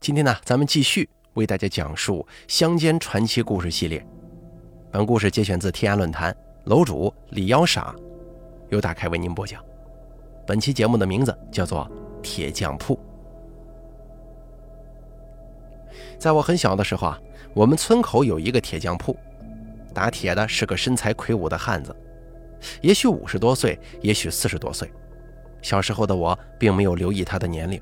[0.00, 4.02] 今天呢，咱们继续为大家讲述乡间传奇故事系列。
[4.90, 6.34] 本故事节选自天涯论坛，
[6.64, 7.94] 楼主李幺傻
[8.70, 9.62] 由大开为您播讲。
[10.46, 11.86] 本期节目的名字叫做
[12.22, 12.96] 《铁匠铺》。
[16.18, 17.20] 在我很小的时候啊，
[17.52, 19.14] 我们村口有一个铁匠铺，
[19.92, 21.94] 打铁的是个身材魁梧的汉子，
[22.80, 24.90] 也许五十多岁，也许四十多岁。
[25.60, 27.78] 小时候的我并没有留意他的年龄。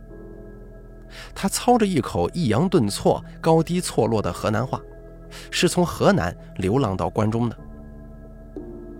[1.35, 4.81] 他操着一口抑扬顿挫、高低错落的河南话，
[5.51, 7.57] 是从河南流浪到关中的。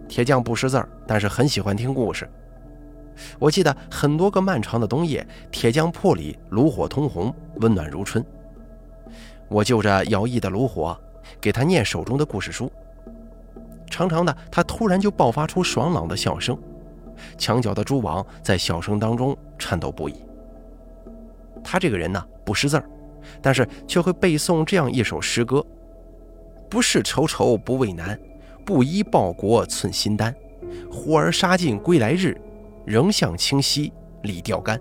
[0.09, 2.29] 铁匠不识字儿，但是很喜欢听故事。
[3.39, 8.25] 我记得很多个漫长的冬夜，铁匠铺里炉火通红，温暖如春。
[9.49, 10.99] 我就着摇曳的炉火，
[11.41, 12.71] 给他念手中的故事书。
[13.91, 16.57] 长长的，他突然就爆发出爽朗的笑声，
[17.37, 20.15] 墙角的蛛网在笑声当中颤抖不已。
[21.63, 22.89] 他这个人呢，不识字儿，
[23.43, 25.65] 但是却会背诵这样一首诗歌
[26.71, 28.19] ：“不是愁愁不为难，
[28.65, 30.35] 不依报国寸心丹。
[30.91, 32.37] 呼儿杀尽归来日，
[32.85, 34.81] 仍向清溪里钓竿。”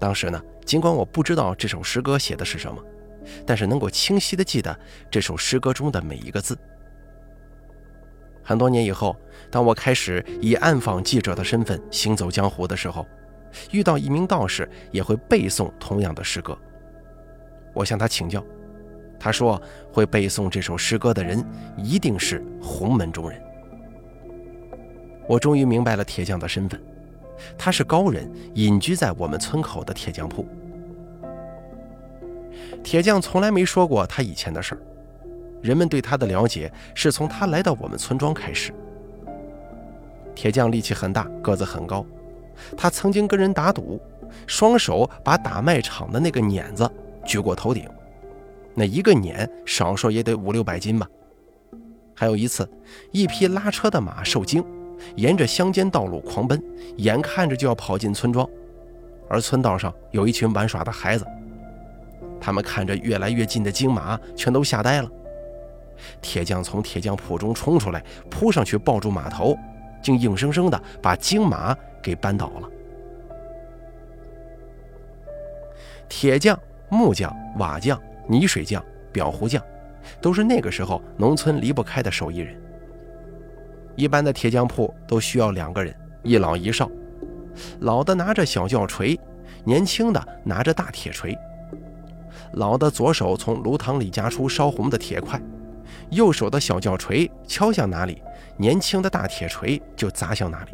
[0.00, 2.82] 当时呢，尽管我不知道这首诗歌写的是什么，
[3.46, 4.78] 但是能够清晰的记得
[5.10, 6.58] 这首诗歌中的每一个字。
[8.42, 9.16] 很多年以后，
[9.50, 13.06] 当我开始以暗访记者的身份行走江湖的时候。
[13.70, 16.56] 遇到一名道士，也会背诵同样的诗歌。
[17.72, 18.44] 我向他请教，
[19.18, 19.60] 他说
[19.92, 21.44] 会背诵这首诗歌的人
[21.76, 23.40] 一定是洪门中人。
[25.28, 26.80] 我终于明白了铁匠的身份，
[27.56, 30.46] 他是高人，隐居在我们村口的铁匠铺。
[32.82, 34.80] 铁匠从来没说过他以前的事儿，
[35.62, 38.72] 人们对他的了解是从他来到我们村庄开始。
[40.34, 42.04] 铁匠力气很大，个子很高。
[42.76, 44.00] 他曾经跟人打赌，
[44.46, 46.90] 双手把打麦场的那个碾子
[47.24, 47.88] 举过头顶，
[48.74, 51.06] 那一个碾少说也得五六百斤吧。
[52.14, 52.68] 还有一次，
[53.10, 54.64] 一匹拉车的马受惊，
[55.16, 56.62] 沿着乡间道路狂奔，
[56.96, 58.48] 眼看着就要跑进村庄，
[59.28, 61.26] 而村道上有一群玩耍的孩子，
[62.40, 65.10] 他们看着越来越近的金马，全都吓呆了。
[66.20, 69.56] 铁匠从铁匠铺中冲出来，扑上去抱住马头，
[70.04, 71.76] 竟硬生生的把金马。
[72.04, 72.68] 给扳倒了。
[76.06, 76.60] 铁匠、
[76.90, 77.98] 木匠、瓦匠、
[78.28, 79.64] 泥水匠、裱糊匠，
[80.20, 82.54] 都是那个时候农村离不开的手艺人。
[83.96, 86.90] 一般的铁匠铺都需要两个人，一老一少。
[87.80, 89.18] 老的拿着小轿锤，
[89.64, 91.34] 年轻的拿着大铁锤。
[92.52, 95.40] 老的左手从炉膛里夹出烧红的铁块，
[96.10, 98.22] 右手的小轿锤敲向哪里，
[98.56, 100.72] 年轻的大铁锤就砸向哪里。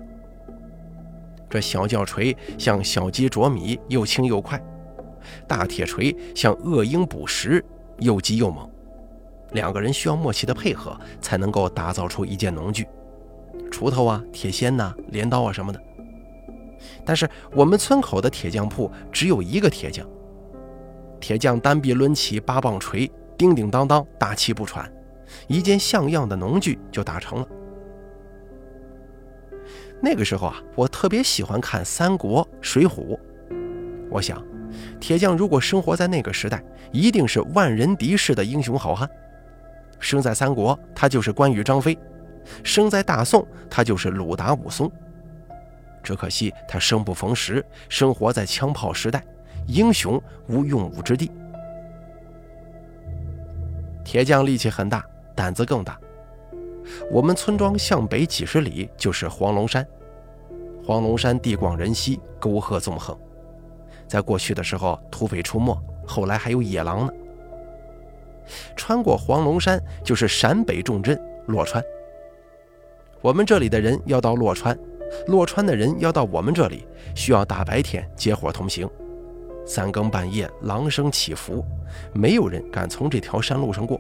[1.48, 4.59] 这小轿锤像小鸡啄米，又轻又快；
[5.48, 7.64] 大铁锤像恶鹰捕食，
[7.98, 8.69] 又急又猛。
[9.53, 12.86] 两个人需要默契的配合，才能够打造出一件农具，
[13.69, 15.82] 锄头啊、铁锨呐、镰刀啊什么的。
[17.04, 20.06] 但是我们村口的铁匠铺只有一个铁匠，
[21.19, 24.88] 铁匠单臂抡起八磅锤，叮叮当当，大气不喘，
[25.46, 27.48] 一件像样的农具就打成了。
[30.00, 33.16] 那个时候啊，我特别喜欢看《三国》《水浒》。
[34.10, 34.42] 我想，
[34.98, 39.08] 铁匠如果生活在那个时代，一定是万人敌视的英雄好汉。
[39.98, 41.94] 生在三国，他就是关羽、张飞；
[42.64, 44.91] 生在大宋，他就是鲁达、武松。
[46.02, 49.22] 只可惜他生不逢时，生活在枪炮时代，
[49.66, 51.30] 英雄无用武之地。
[54.02, 55.04] 铁匠力气很大，
[55.41, 55.99] 胆子更大。
[57.11, 59.87] 我们村庄向北几十里就是黄龙山，
[60.84, 63.19] 黄龙山地广人稀，沟壑纵横。
[64.06, 65.75] 在过去的时候，土匪出没，
[66.06, 67.12] 后来还有野狼呢。
[68.77, 71.83] 穿过黄龙山就是陕北重镇洛川。
[73.22, 74.78] 我们这里的人要到洛川，
[75.27, 78.87] 洛川的人要到我们这里，需要大白天结伙同行。
[79.65, 81.65] 三更半夜，狼声起伏，
[82.13, 83.98] 没有人敢从这条山路上过。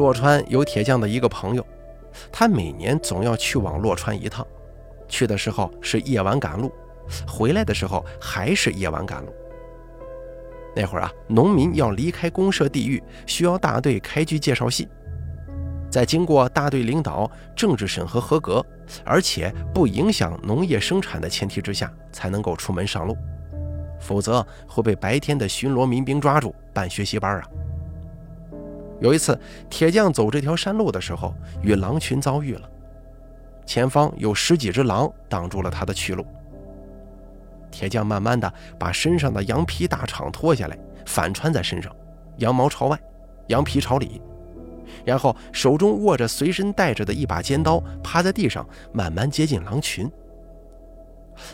[0.00, 1.62] 洛川有铁匠的一个朋友，
[2.32, 4.46] 他每年总要去往洛川一趟，
[5.06, 6.72] 去的时候是夜晚赶路，
[7.28, 9.30] 回来的时候还是夜晚赶路。
[10.74, 14.88] 那会儿啊，农民要离开公社地域，需要大队开具介绍信，
[15.90, 18.64] 在经过大队领导政治审核合格，
[19.04, 23.14] 而且不影响农业生产的前提之下，才能够出门上路，
[24.00, 27.44] 否则会被白天的巡逻民兵抓住办学习班啊。
[29.00, 29.38] 有一次，
[29.68, 32.68] 铁匠走这条山路的时候，与狼群遭遇了。
[33.64, 36.24] 前方有十几只狼挡住了他的去路。
[37.70, 41.94] 铁匠慢慢的把身上的羊皮大氅脱下来，反穿在身上，
[42.38, 43.00] 羊毛朝外，
[43.46, 44.20] 羊皮朝里，
[45.04, 50.10] 然后手中握着随身带着的一把尖刀，趴在地上慢慢接近狼群。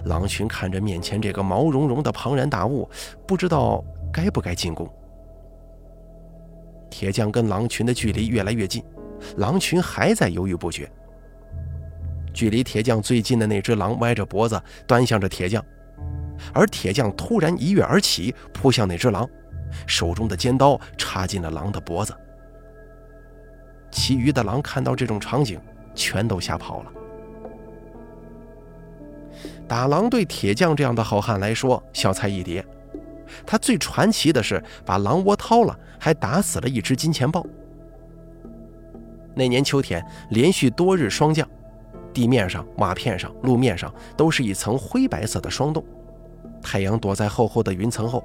[0.06, 2.88] 狼群看着面前这个毛茸茸的庞然大物，
[3.24, 4.90] 不知道该不该进攻。
[6.96, 8.82] 铁匠跟狼群的距离越来越近，
[9.36, 10.90] 狼群还在犹豫不决。
[12.32, 15.62] 距离铁匠最近的那只狼歪着脖子端向着铁匠，
[16.54, 19.28] 而铁匠突然一跃而起，扑向那只狼，
[19.86, 22.16] 手中的尖刀插进了狼的脖子。
[23.90, 25.60] 其余的狼看到这种场景，
[25.94, 26.92] 全都吓跑了。
[29.68, 32.64] 打狼对铁匠这样的好汉来说，小菜一碟。
[33.46, 37.44] 他最传奇的是把狼窝掏了，还打死了一只金钱豹。
[39.34, 41.46] 那年秋天，连续多日霜降，
[42.12, 45.84] 地面上、瓦片上、路面上都是一层灰白色的霜冻。
[46.62, 48.24] 太阳躲在厚厚的云层后，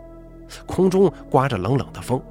[0.66, 2.22] 空中刮着冷冷的风。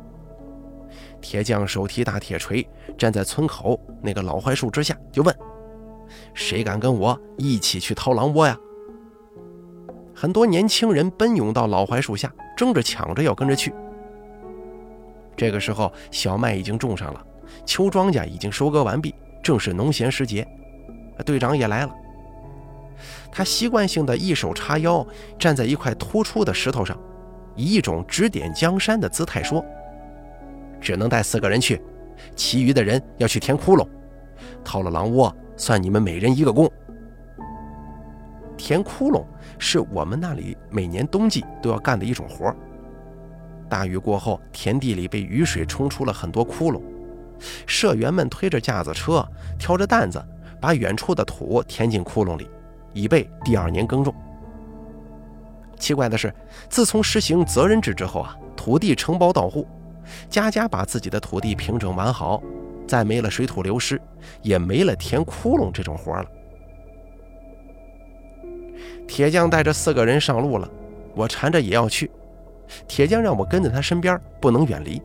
[1.21, 2.67] 铁匠手提大铁锤，
[2.97, 5.37] 站在村口那个老槐树之下，就问
[6.33, 8.57] ：“谁敢跟我一起去掏狼窝呀？”
[10.21, 13.73] 很多年轻人奔涌到老槐树下，争着抢着要跟着去。
[15.35, 17.27] 这个时候，小麦已经种上了，
[17.65, 20.47] 秋庄稼已经收割完毕，正是农闲时节。
[21.25, 21.95] 队长也来了，
[23.33, 25.07] 他习惯性的一手叉腰，
[25.39, 26.95] 站在一块突出的石头上，
[27.57, 29.65] 以一种指点江山的姿态说
[30.83, 31.81] ：“只能带四个人去，
[32.37, 33.89] 其余的人要去填窟窿，
[34.63, 36.71] 掏了狼窝，算你们每人一个工。
[38.61, 39.25] 填窟窿。”
[39.59, 42.55] 是我们那里每年冬季都要干的一种活
[43.69, 46.81] 大雨过后，田地里被雨水冲出了很多窟窿，
[47.67, 49.27] 社员们推着架子车，
[49.59, 50.23] 挑着担子，
[50.61, 52.49] 把远处的土填进窟窿里，
[52.93, 54.15] 以备第二年耕种。
[55.79, 56.35] 奇怪的是，
[56.69, 59.67] 自从实行责任制之后啊，土地承包到户，
[60.29, 62.43] 家家把自己的土地平整完好，
[62.89, 64.01] 再没了水土流失，
[64.43, 66.27] 也没了填窟窿这种活了。
[69.11, 70.71] 铁匠带着四个人上路了，
[71.17, 72.09] 我缠着也要去。
[72.87, 75.03] 铁匠让我跟在他身边，不能远离。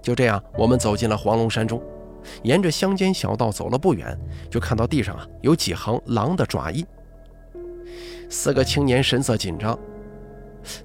[0.00, 1.82] 就这样，我们走进了黄龙山中，
[2.44, 4.16] 沿着乡间小道走了不远，
[4.48, 6.86] 就看到地上啊有几行狼的爪印。
[8.30, 9.76] 四个青年神色紧张。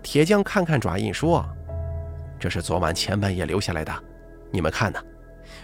[0.02, 1.48] 铁匠看看爪印，说
[2.40, 3.94] ：“这是昨晚前半夜留下来的，
[4.50, 5.00] 你们看呢，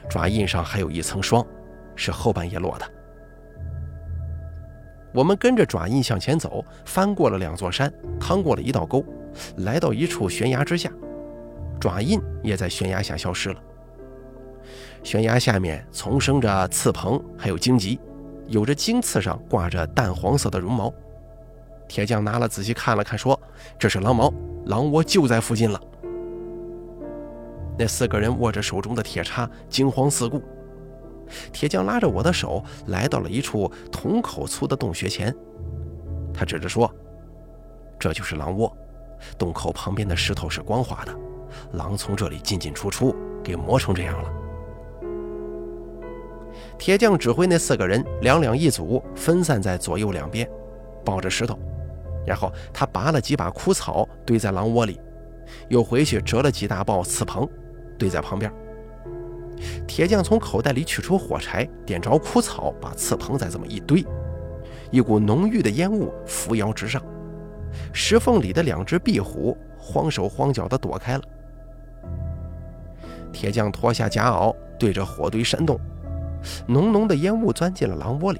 [0.07, 1.43] 爪印上还有一层霜，
[1.95, 2.87] 是后半夜落的。”
[5.13, 9.05] 我们跟着爪印向前走，翻过了两座山，趟过了一道沟，
[9.57, 10.91] 来到一处悬崖之下，
[11.79, 13.61] 爪印也在悬崖下消失了。
[15.03, 17.99] 悬崖下面丛生着刺棚，还有荆棘，
[18.47, 20.91] 有着荆刺上挂着淡黄色的绒毛。
[21.87, 23.39] 铁匠拿了仔细看了看，说
[23.77, 24.33] ：“这是狼毛，
[24.65, 25.79] 狼窝就在附近了。”
[27.77, 30.41] 那四个人握着手中的铁叉，惊慌四顾。
[31.51, 35.35] 铁匠拉着我的手，来到了一处桶口粗的洞穴前。
[36.33, 36.91] 他指着说
[37.99, 38.75] ：“这就是狼窝，
[39.37, 41.15] 洞口旁边的石头是光滑的，
[41.73, 44.29] 狼从这里进进出出，给磨成这样了。”
[46.77, 50.49] 铁匠指挥那四个人两两一组，分散在左右两边，
[51.05, 51.57] 抱着石头。
[52.25, 54.99] 然后他拔了几把枯草堆在狼窝里，
[55.69, 57.47] 又回去折了几大包刺棚，
[57.97, 58.51] 堆在旁边。
[59.87, 64.05] 铁匠从口袋里取出火柴，点着枯草，把刺棚再这么一堆，
[64.91, 67.01] 一股浓郁的烟雾扶摇直上。
[67.91, 71.23] 石缝里的两只壁虎慌手慌脚地躲开了。
[73.31, 75.79] 铁匠脱下夹袄，对着火堆扇动，
[76.67, 78.39] 浓浓的烟雾钻进了狼窝里。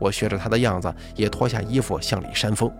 [0.00, 2.70] 我学着他的样子，也脱下衣服向里扇风。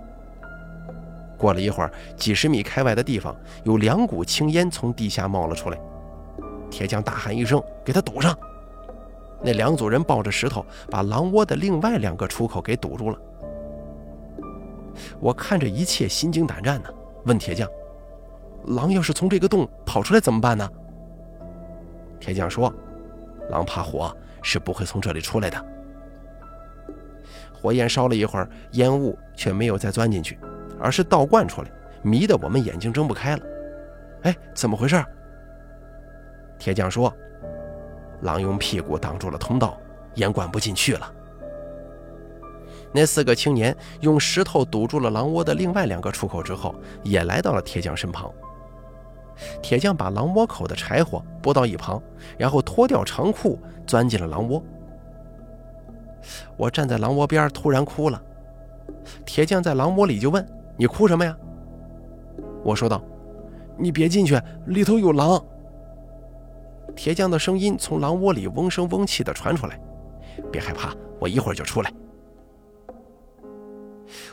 [1.37, 5.78] 过了一会儿，几十米开外的地方有两股青烟从地下冒了出来。
[6.71, 8.37] 铁匠大喊一声：“给他堵上！”
[9.43, 13.19] 那两组人抱着石头，把狼窝的另外两个出口给堵住了。
[15.19, 16.89] 我看着一切，心惊胆战呢，
[17.25, 17.69] 问铁匠
[18.77, 20.69] ：“狼要是从这个洞跑出来怎么办呢？”
[22.21, 22.73] 铁匠说
[23.49, 25.65] ：“狼怕火，是不会从这里出来的。”
[27.53, 30.39] 火焰烧了一会儿，烟雾却没有再钻进去，
[30.79, 31.71] 而是倒灌出来，
[32.03, 33.43] 迷得我们眼睛睁不开了。
[34.23, 35.03] 哎，怎么回事？
[36.61, 37.12] 铁匠说
[38.23, 39.76] ：“狼用屁股挡住了通道，
[40.17, 41.12] 烟灌不进去了。”
[42.93, 48.31] 那四个青年用石头堵住了狼窝的另外两个出口之后，也来到了铁匠身旁。
[49.62, 52.02] 铁匠把狼窝口的柴火拨到一旁，
[52.37, 54.62] 然后脱掉长裤，钻进了狼窝。
[56.59, 58.21] 我站在狼窝边，突然哭了。
[59.25, 61.35] 铁匠在狼窝里就问：“你哭什么呀？”
[62.62, 63.02] 我说道
[63.79, 65.43] ：“你别进去，里头有狼。”
[66.94, 69.80] 铁匠的声音从狼窝里嗡声嗡气地传出来
[70.52, 71.92] ：“别害怕，我一会儿就出来。”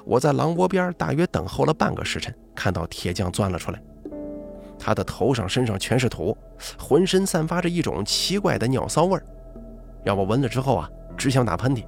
[0.03, 3.81] 我在狼窝边大约等候了半个时辰，看到铁匠钻了出来。
[4.79, 6.35] 他的头上、身上全是土，
[6.77, 9.23] 浑身散发着一种奇怪的尿骚味儿，
[10.03, 11.83] 让我闻了之后啊，只想打喷嚏。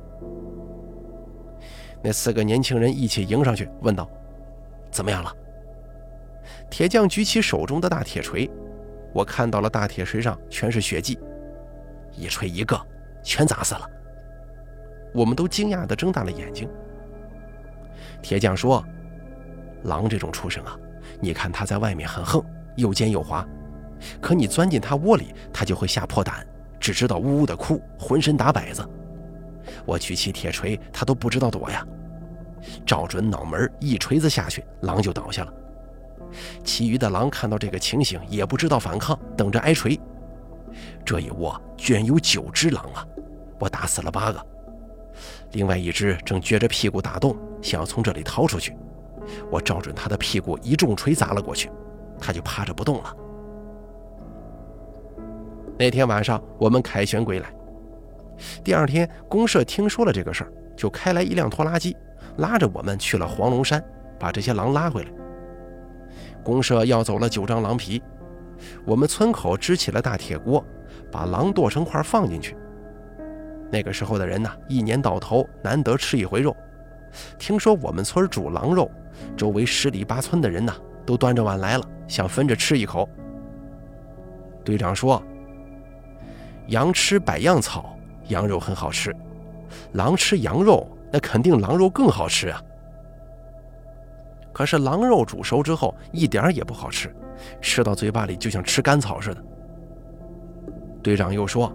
[2.02, 4.10] 那四个年轻人一起迎上去，问道
[4.92, 5.34] ：“怎么样了？”
[6.70, 8.50] 铁匠举起手中的大铁锤，
[9.14, 11.20] 我看到了大铁锤上全是血迹，
[12.16, 12.80] 一锤一个，
[13.24, 13.90] 全砸死了。
[15.14, 16.70] 我们都惊讶地睁大了眼睛。
[18.22, 18.86] 铁匠说
[19.84, 20.78] ：“狼这种畜生啊，
[21.20, 22.44] 你看它在外面很横，
[22.76, 23.46] 又尖又滑，
[24.22, 26.46] 可你钻进它窝里，它就会吓破胆，
[26.80, 28.88] 只知道呜呜的哭，浑身打摆子。
[29.86, 31.86] 我举起铁锤，它都不知道躲呀，
[32.86, 35.54] 照准脑门一锤子下去，狼就倒下了。
[36.64, 40.00] 其余的狼看到这个情形，也不知道反抗，等着挨锤。
[41.04, 43.06] 这一窝居然有九只狼啊！
[43.60, 44.46] 我打死了八个。”
[45.54, 48.76] 另外一只正撅着屁股打洞，想要从这里逃出去。
[49.50, 51.70] 我照准他的屁股一重锤砸了过去，
[52.20, 53.16] 他就趴着不动了。
[55.78, 57.52] 那天晚上我们凯旋归来，
[58.64, 61.96] 第二天公社听说了这个事儿，就开来一辆拖拉机，
[62.38, 63.84] 拉着我们去了黄龙山，
[64.20, 65.10] 把这些狼拉回来。
[66.44, 68.02] 公社要走了九张狼皮，
[68.86, 70.64] 我们村口支起了大铁锅，
[71.12, 72.56] 把狼剁成块放进去。
[73.72, 76.56] 那个时候的人呢，一年到头难得吃一回肉。
[77.38, 78.90] 听说我们村煮狼肉，
[79.38, 80.74] 周围十里八村的人呢，
[81.06, 83.08] 都端着碗来了，想分着吃一口。
[84.64, 85.22] 队长说
[86.68, 89.12] ：“羊吃百样草，羊肉很好吃；
[89.94, 92.62] 狼吃羊肉，那肯定狼肉更好吃啊。
[94.60, 97.16] 可是狼肉煮熟之后，一点也不好吃，
[97.62, 99.42] 吃到嘴巴里就像吃干草似的。”
[101.02, 101.74] 队长又说。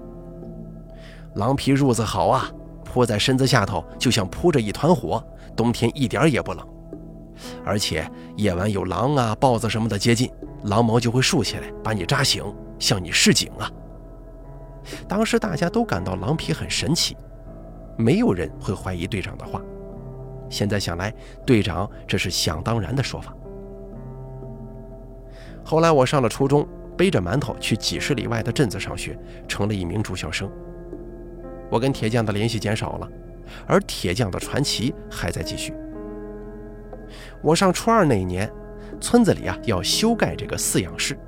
[1.37, 2.53] 狼皮褥子好啊，
[2.85, 5.25] 铺在身子下头，就像铺着一团火，
[5.57, 6.63] 冬天一点也不冷。
[7.65, 10.31] 而且夜晚有狼啊、豹子什么的接近，
[10.65, 12.45] 狼毛就会竖起来，把你扎醒，
[12.79, 13.73] 向你示警啊。
[15.09, 17.17] 当时大家都感到狼皮很神奇，
[17.97, 19.59] 没有人会怀疑队长的话。
[20.49, 21.13] 现在想来，
[21.47, 23.35] 队长这是想当然的说法。
[25.65, 30.51] 后来我上了初中，背着馒头去几十里外的镇子上学，成了一名住校生。
[31.71, 33.09] 我跟铁匠的联系减少了，
[33.67, 35.75] 而铁匠的传奇还在继续。
[37.43, 38.51] 我上初二那一年，
[39.01, 41.19] 村子里啊要修盖这个饲养室，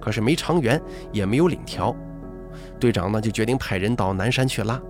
[0.00, 0.80] 可是没长员，
[1.12, 1.94] 也没有领条，
[2.78, 4.80] 队长呢就决定派人到南山去拉。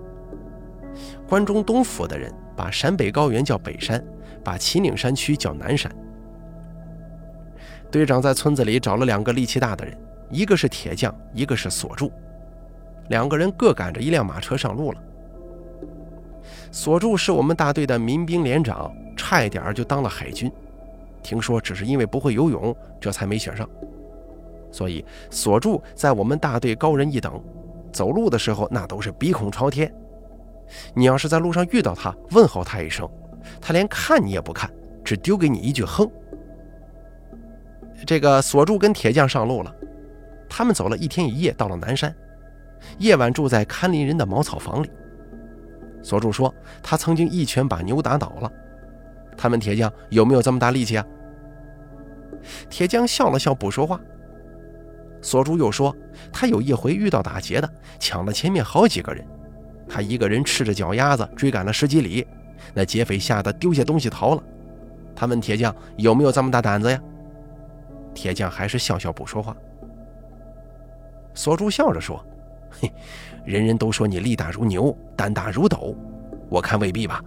[1.28, 4.02] 关中东府的人把陕北高原叫北山，
[4.42, 5.90] 把秦岭山区叫南山。
[7.90, 9.96] 队长在村子里找了两个力气大的人，
[10.30, 12.10] 一个是铁匠，一个是锁柱。
[13.08, 15.00] 两个人各赶着一辆马车上路了。
[16.72, 20.50] 锁柱是我们大队的民兵连长，差一点就当了海军，
[21.22, 23.68] 听说只是因为不会游泳，这才没选上。
[24.72, 27.40] 所以锁柱在我们大队高人一等，
[27.92, 29.94] 走路的时候那都是鼻孔朝天。
[30.94, 33.08] 你要是在路上遇到他，问候他一声，
[33.60, 34.70] 他连看你也不看，
[35.04, 36.10] 只丢给你一句“哼”。
[38.06, 39.74] 这个锁柱跟铁匠上路了，
[40.48, 42.14] 他们走了一天一夜，到了南山。
[42.98, 44.90] 夜晚住在看林人的茅草房里。
[46.02, 48.52] 锁柱说：“他曾经一拳把牛打倒了。”
[49.38, 51.06] 他问铁匠：“有没有这么大力气啊？”
[52.68, 53.98] 铁匠笑了笑，不说话。
[55.22, 55.96] 锁柱又说
[56.30, 59.26] ：“他有一回遇到打劫的，抢了前面好几个人，
[59.94, 62.26] 他一个人赤着脚丫子追赶了十几里，
[62.74, 64.42] 那劫匪吓得丢下东西逃了。”
[65.14, 67.00] 他问铁匠：“有没有这么大胆子呀？”
[68.12, 69.56] 铁匠还是笑笑不说话。
[71.32, 72.20] 锁柱笑着说。
[72.80, 72.92] 嘿，
[73.44, 75.94] 人人都说你力大如牛，胆大如斗，
[76.48, 77.22] 我看未必吧。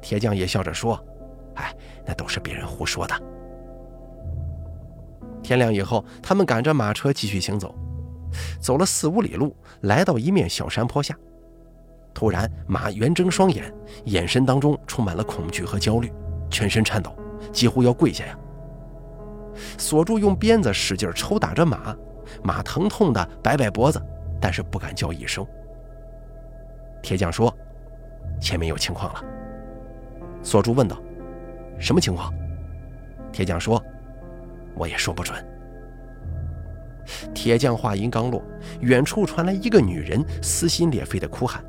[0.00, 0.98] 铁匠也笑着说
[1.54, 1.72] ：“哎，
[2.04, 3.14] 那都是别人胡说的。”
[5.44, 7.72] 天亮以后，他们赶着马车继续行走，
[8.60, 11.16] 走了四五里路，来到一面小山坡下。
[12.12, 13.72] 突然，马圆睁双眼，
[14.04, 16.12] 眼神当中充满了恐惧和焦虑，
[16.50, 17.14] 全身颤抖，
[17.52, 18.36] 几乎要跪下呀。
[19.78, 21.96] 锁住用鞭子使劲抽打着马。
[22.44, 24.00] 马疼痛的摆摆脖子，
[24.40, 25.44] 但是不敢叫一声。
[27.02, 27.52] 铁匠说
[28.40, 29.24] ：“前面有情况了。”
[30.40, 30.96] 锁柱问道
[31.76, 32.32] ：“什么情况？”
[33.32, 33.82] 铁匠说
[34.78, 35.44] ：“我也说不准。”
[37.34, 38.42] 铁匠话音刚落，
[38.80, 41.64] 远处传来一个女人撕心裂肺的哭喊，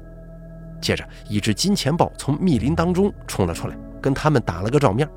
[0.82, 5.08] 接着一只金钱豹从密林当中冲了出来，跟他们打了个照面。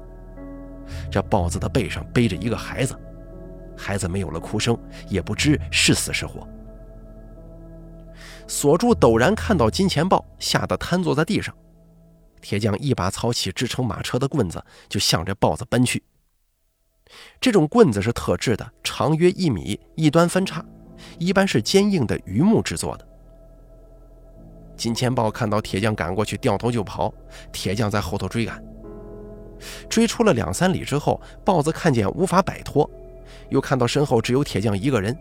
[1.10, 2.94] 这豹子的背上背着一个孩子，
[3.76, 4.78] 孩子没有了哭声，
[5.08, 6.46] 也不知是死是活。
[8.46, 11.54] 锁柱陡然看到金钱豹，吓得瘫坐在地上。
[12.42, 16.02] 铁匠一把操起支撑马车的棍子，就向着豹子奔去。
[17.40, 20.64] 这种棍子是特制的，长约一米，一端分叉，
[21.18, 23.06] 一般是坚硬的榆木制作的。
[24.76, 27.12] 金钱豹看到铁匠赶过去，掉头就跑。
[27.52, 28.62] 铁匠在后头追赶，
[29.88, 32.88] 追出了两三里之后，豹子看见无法摆脱，
[33.50, 35.16] 又看到身后只有铁匠一个人，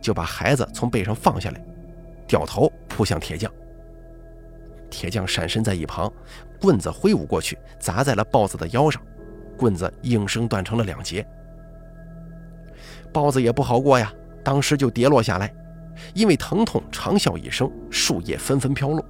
[0.00, 1.64] 就把孩子从背上放下来，
[2.26, 3.52] 掉头扑向铁匠。
[4.90, 6.12] 铁匠闪身在一旁，
[6.60, 9.00] 棍子挥舞过去，砸在了豹子的腰上，
[9.56, 11.26] 棍子应声断成了两截。
[13.12, 14.12] 豹子也不好过呀，
[14.44, 15.52] 当时就跌落下来。
[16.12, 19.02] 因为疼痛，长啸一声，树叶纷纷飘落。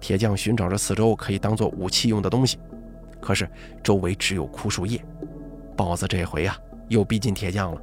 [0.00, 2.58] 铁匠寻找着四周可以当做武器用的东西，
[3.20, 3.48] 可是
[3.80, 5.00] 周围只有枯树叶。
[5.76, 7.80] 豹子这回啊，又逼近铁匠了。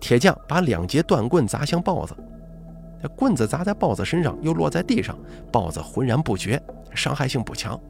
[0.00, 2.16] 铁匠把两截断棍砸向豹子，
[3.00, 5.16] 那棍子砸在豹子身上，又落在地上，
[5.52, 6.60] 豹子浑然不觉，
[6.94, 7.80] 伤害性不强。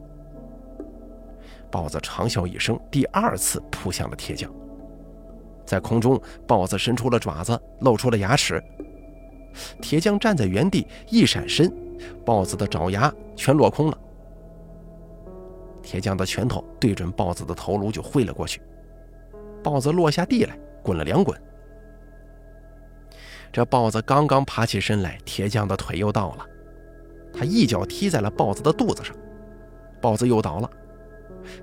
[1.71, 4.51] 豹子长啸一声，第二次扑向了铁匠。
[5.65, 8.61] 在空中，豹子伸出了爪子，露出了牙齿。
[9.81, 11.71] 铁匠站在原地，一闪身，
[12.25, 13.97] 豹子的爪牙全落空了。
[15.81, 18.61] 铁匠的拳头对准豹子的头颅就挥了过去，
[19.63, 21.39] 豹子落下地来，滚了两滚。
[23.51, 26.45] 这豹子刚刚爬起身来，铁匠的腿又到了，
[27.33, 29.15] 他一脚踢在了豹子的肚子上，
[30.01, 30.69] 豹子又倒了。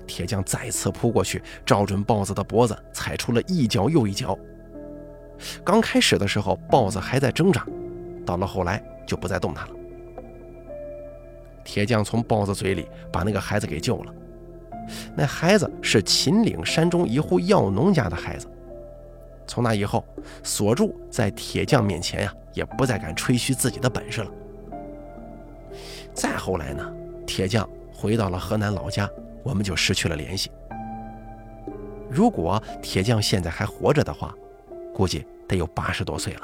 [0.07, 4.37] 铁匠再次扑过去，照准豹子的脖子，踩出了一脚又一脚。
[5.63, 7.65] 刚开始的时候，豹子还在挣扎，
[8.25, 9.73] 到了后来就不再动弹了。
[11.63, 14.13] 铁匠从豹子嘴里把那个孩子给救了。
[15.15, 18.47] 那孩子是秦岭山中一户药农家的孩子。
[19.45, 20.03] 从那以后，
[20.43, 24.31] 锁柱在铁匠面前呀，也不再敢吹嘘自己的本事了。
[26.13, 26.91] 再后来呢，
[27.25, 29.09] 铁匠回到了河南老家。
[29.43, 30.51] 我们就失去了联系。
[32.09, 34.33] 如果铁匠现在还活着的话，
[34.93, 36.41] 估计得有八十多岁了，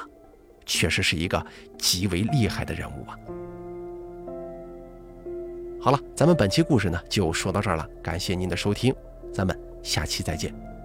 [0.64, 1.44] 确实是一个
[1.78, 3.18] 极为厉害的人物啊。
[5.80, 8.94] 好了，咱们本期故事呢就说到这儿了，感谢您的收听，
[9.32, 10.75] 咱们下期再见。